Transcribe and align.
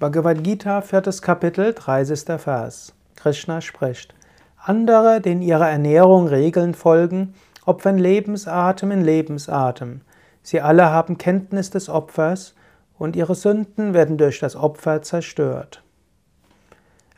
Bhagavad 0.00 0.44
Gita, 0.44 0.80
viertes 0.80 1.22
Kapitel, 1.22 1.74
30. 1.74 2.40
Vers. 2.40 2.92
Krishna 3.16 3.60
spricht. 3.60 4.14
Andere, 4.56 5.20
denen 5.20 5.42
ihre 5.42 5.68
Ernährung 5.68 6.28
Regeln 6.28 6.74
folgen, 6.74 7.34
opfern 7.66 7.98
Lebensatem 7.98 8.92
in 8.92 9.00
Lebensatem. 9.00 10.02
Sie 10.40 10.60
alle 10.60 10.92
haben 10.92 11.18
Kenntnis 11.18 11.70
des 11.70 11.88
Opfers 11.88 12.54
und 12.96 13.16
ihre 13.16 13.34
Sünden 13.34 13.92
werden 13.92 14.18
durch 14.18 14.38
das 14.38 14.54
Opfer 14.54 15.02
zerstört. 15.02 15.82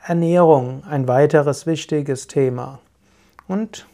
Ernährung, 0.02 0.82
ein 0.88 1.06
weiteres 1.06 1.66
wichtiges 1.66 2.28
Thema. 2.28 2.80
Und 3.46 3.86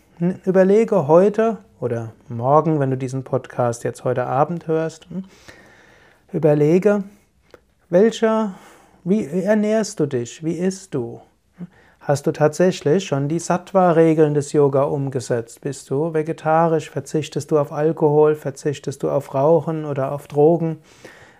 überlege 0.44 1.08
heute 1.08 1.58
oder 1.80 2.12
morgen, 2.28 2.78
wenn 2.78 2.90
du 2.90 2.96
diesen 2.96 3.24
Podcast 3.24 3.82
jetzt 3.82 4.04
heute 4.04 4.26
Abend 4.26 4.68
hörst, 4.68 5.10
hm, 5.10 5.24
überlege, 6.32 7.02
welcher 7.88 8.54
wie 9.08 9.42
ernährst 9.42 10.00
du 10.00 10.06
dich? 10.06 10.42
Wie 10.44 10.54
isst 10.54 10.92
du? 10.92 11.20
Hast 12.00 12.26
du 12.26 12.32
tatsächlich 12.32 13.04
schon 13.04 13.28
die 13.28 13.38
Sattva-Regeln 13.38 14.34
des 14.34 14.52
Yoga 14.52 14.82
umgesetzt? 14.82 15.60
Bist 15.60 15.90
du 15.90 16.12
vegetarisch? 16.12 16.90
Verzichtest 16.90 17.52
du 17.52 17.58
auf 17.58 17.70
Alkohol? 17.70 18.34
Verzichtest 18.34 19.04
du 19.04 19.10
auf 19.10 19.32
Rauchen 19.32 19.84
oder 19.84 20.10
auf 20.10 20.26
Drogen? 20.26 20.78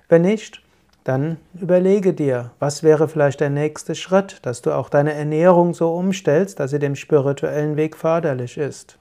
Wenn 0.09 0.23
nicht, 0.23 0.63
dann 1.03 1.39
überlege 1.61 2.13
dir, 2.13 2.53
was 2.61 2.85
wäre 2.85 3.09
vielleicht 3.09 3.41
der 3.41 3.51
nächste 3.51 3.97
Schritt, 3.97 4.39
dass 4.43 4.63
du 4.63 4.71
auch 4.71 4.89
deine 4.89 5.15
Ernährung 5.15 5.75
so 5.75 5.93
umstellst, 5.93 6.61
dass 6.61 6.71
sie 6.71 6.79
dem 6.79 6.95
spirituellen 6.95 7.77
Weg 7.77 7.97
förderlich 7.97 8.59
ist. 8.59 8.97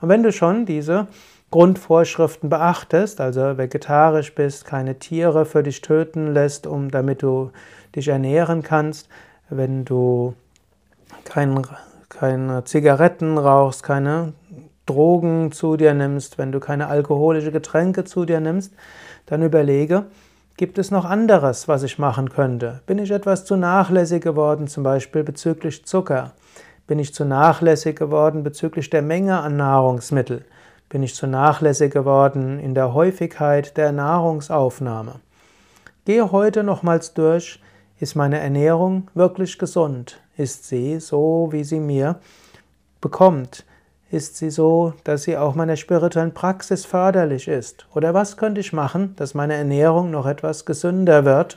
Und 0.00 0.08
wenn 0.08 0.24
du 0.24 0.32
schon 0.32 0.66
diese 0.66 1.06
Grundvorschriften 1.50 2.48
beachtest, 2.48 3.20
also 3.20 3.58
vegetarisch 3.58 4.34
bist, 4.34 4.64
keine 4.64 4.98
Tiere 4.98 5.44
für 5.44 5.62
dich 5.62 5.80
töten 5.80 6.32
lässt, 6.32 6.66
um 6.66 6.90
damit 6.90 7.22
du 7.22 7.50
dich 7.96 8.08
ernähren 8.08 8.62
kannst, 8.62 9.08
wenn 9.48 9.84
du 9.84 10.34
kein, 11.24 11.60
keine 12.08 12.62
Zigaretten 12.64 13.36
rauchst, 13.36 13.82
keine 13.82 14.32
Drogen 14.86 15.50
zu 15.50 15.76
dir 15.76 15.92
nimmst, 15.92 16.38
wenn 16.38 16.52
du 16.52 16.60
keine 16.60 16.86
alkoholische 16.86 17.52
Getränke 17.52 18.04
zu 18.04 18.24
dir 18.24 18.40
nimmst, 18.40 18.72
dann 19.26 19.42
überlege, 19.42 20.06
gibt 20.56 20.78
es 20.78 20.90
noch 20.90 21.04
anderes, 21.04 21.66
was 21.66 21.82
ich 21.82 21.98
machen 21.98 22.30
könnte? 22.30 22.80
Bin 22.86 22.98
ich 22.98 23.10
etwas 23.10 23.44
zu 23.44 23.56
nachlässig 23.56 24.22
geworden, 24.22 24.68
zum 24.68 24.82
Beispiel 24.84 25.24
bezüglich 25.24 25.84
Zucker? 25.84 26.32
Bin 26.86 26.98
ich 26.98 27.14
zu 27.14 27.24
nachlässig 27.24 27.96
geworden 27.96 28.42
bezüglich 28.42 28.90
der 28.90 29.02
Menge 29.02 29.38
an 29.40 29.56
Nahrungsmitteln? 29.56 30.44
Bin 30.90 31.04
ich 31.04 31.14
zu 31.14 31.28
nachlässig 31.28 31.92
geworden 31.92 32.58
in 32.58 32.74
der 32.74 32.92
Häufigkeit 32.94 33.76
der 33.76 33.92
Nahrungsaufnahme? 33.92 35.20
Gehe 36.04 36.32
heute 36.32 36.64
nochmals 36.64 37.14
durch, 37.14 37.60
ist 38.00 38.16
meine 38.16 38.40
Ernährung 38.40 39.06
wirklich 39.14 39.56
gesund? 39.56 40.20
Ist 40.36 40.66
sie 40.66 40.98
so, 40.98 41.50
wie 41.52 41.62
sie 41.62 41.78
mir 41.78 42.18
bekommt? 43.00 43.64
Ist 44.10 44.36
sie 44.36 44.50
so, 44.50 44.94
dass 45.04 45.22
sie 45.22 45.36
auch 45.36 45.54
meiner 45.54 45.76
spirituellen 45.76 46.34
Praxis 46.34 46.86
förderlich 46.86 47.46
ist? 47.46 47.86
Oder 47.94 48.12
was 48.12 48.36
könnte 48.36 48.60
ich 48.60 48.72
machen, 48.72 49.14
dass 49.14 49.32
meine 49.32 49.54
Ernährung 49.54 50.10
noch 50.10 50.26
etwas 50.26 50.66
gesünder 50.66 51.24
wird? 51.24 51.56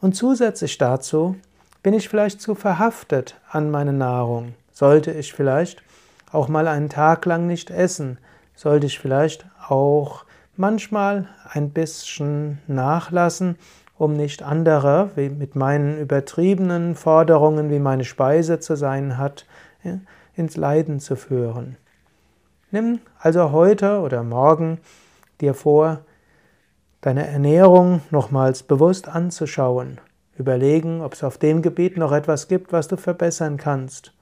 Und 0.00 0.16
zusätzlich 0.16 0.78
dazu, 0.78 1.36
bin 1.82 1.92
ich 1.92 2.08
vielleicht 2.08 2.40
zu 2.40 2.54
verhaftet 2.54 3.38
an 3.50 3.70
meine 3.70 3.92
Nahrung? 3.92 4.54
Sollte 4.72 5.10
ich 5.10 5.34
vielleicht 5.34 5.82
auch 6.32 6.48
mal 6.48 6.68
einen 6.68 6.88
Tag 6.88 7.24
lang 7.26 7.46
nicht 7.46 7.70
essen? 7.70 8.18
Sollte 8.54 8.86
ich 8.86 8.98
vielleicht 8.98 9.46
auch 9.68 10.24
manchmal 10.56 11.28
ein 11.52 11.70
bisschen 11.70 12.58
nachlassen 12.66 13.56
um 14.00 14.16
nicht 14.16 14.42
andere 14.42 15.10
wie 15.14 15.28
mit 15.28 15.56
meinen 15.56 15.98
übertriebenen 15.98 16.94
Forderungen, 16.94 17.68
wie 17.68 17.78
meine 17.78 18.04
Speise 18.04 18.58
zu 18.58 18.74
sein 18.74 19.18
hat, 19.18 19.44
ins 20.34 20.56
Leiden 20.56 21.00
zu 21.00 21.16
führen. 21.16 21.76
Nimm 22.70 23.00
also 23.18 23.52
heute 23.52 24.00
oder 24.00 24.22
morgen 24.22 24.78
dir 25.42 25.52
vor, 25.52 26.00
deine 27.02 27.26
Ernährung 27.26 28.00
nochmals 28.10 28.62
bewusst 28.62 29.06
anzuschauen, 29.06 30.00
überlegen, 30.34 31.02
ob 31.02 31.12
es 31.12 31.22
auf 31.22 31.36
dem 31.36 31.60
Gebiet 31.60 31.98
noch 31.98 32.12
etwas 32.12 32.48
gibt, 32.48 32.72
was 32.72 32.88
du 32.88 32.96
verbessern 32.96 33.58
kannst 33.58 34.14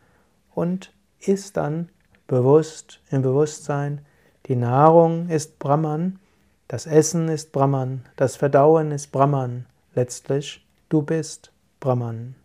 und 0.56 0.93
isst 1.21 1.56
dann 1.56 1.88
bewusst 2.28 3.00
im 3.11 3.22
Bewusstsein, 3.22 4.03
die 4.47 4.55
Nahrung 4.55 5.28
ist 5.28 5.59
Brahman, 5.59 6.21
das 6.69 6.87
Essen 6.87 7.28
ist 7.28 7.50
Brahman, 7.50 8.05
das 8.15 8.37
Verdauen 8.37 8.93
ist 8.93 9.11
Brahman, 9.11 9.66
letztlich 9.94 10.65
du 10.88 11.03
bist 11.03 11.50
Brahman. 11.81 12.37